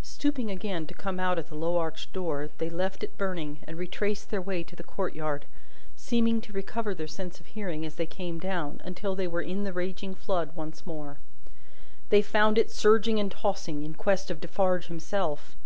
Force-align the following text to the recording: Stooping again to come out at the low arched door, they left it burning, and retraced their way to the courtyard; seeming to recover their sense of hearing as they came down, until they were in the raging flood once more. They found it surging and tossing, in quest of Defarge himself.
Stooping 0.00 0.50
again 0.50 0.86
to 0.86 0.94
come 0.94 1.20
out 1.20 1.38
at 1.38 1.48
the 1.48 1.54
low 1.54 1.76
arched 1.76 2.14
door, 2.14 2.48
they 2.56 2.70
left 2.70 3.04
it 3.04 3.18
burning, 3.18 3.58
and 3.64 3.76
retraced 3.76 4.30
their 4.30 4.40
way 4.40 4.62
to 4.64 4.74
the 4.74 4.82
courtyard; 4.82 5.44
seeming 5.94 6.40
to 6.40 6.52
recover 6.54 6.94
their 6.94 7.06
sense 7.06 7.40
of 7.40 7.48
hearing 7.48 7.84
as 7.84 7.96
they 7.96 8.06
came 8.06 8.38
down, 8.38 8.80
until 8.86 9.14
they 9.14 9.28
were 9.28 9.42
in 9.42 9.64
the 9.64 9.74
raging 9.74 10.14
flood 10.14 10.52
once 10.54 10.86
more. 10.86 11.18
They 12.08 12.22
found 12.22 12.56
it 12.56 12.70
surging 12.70 13.20
and 13.20 13.30
tossing, 13.30 13.82
in 13.82 13.92
quest 13.92 14.30
of 14.30 14.40
Defarge 14.40 14.86
himself. 14.86 15.56